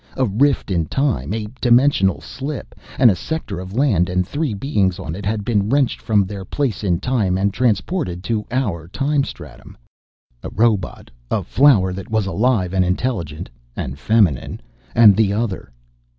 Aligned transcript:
A 0.17 0.25
rift 0.25 0.71
in 0.71 0.87
time, 0.87 1.31
a 1.31 1.45
dimensional 1.61 2.21
slip 2.21 2.73
and 2.97 3.11
a 3.11 3.15
sector 3.15 3.59
of 3.59 3.75
land 3.75 4.09
and 4.09 4.27
three 4.27 4.55
beings 4.55 4.97
on 4.97 5.13
it 5.13 5.27
had 5.27 5.45
been 5.45 5.69
wrenched 5.69 6.01
from 6.01 6.25
their 6.25 6.43
place 6.43 6.83
in 6.83 6.99
time 6.99 7.37
and 7.37 7.53
transported 7.53 8.23
to 8.23 8.43
our 8.49 8.87
time 8.87 9.23
stratum. 9.23 9.77
A 10.41 10.49
robot, 10.49 11.11
a 11.29 11.43
flower 11.43 11.93
that 11.93 12.09
was 12.09 12.25
alive 12.25 12.73
and 12.73 12.83
intelligent 12.83 13.47
and 13.75 13.99
feminine 13.99 14.59
and 14.95 15.15
the 15.15 15.33
Other.... 15.33 15.71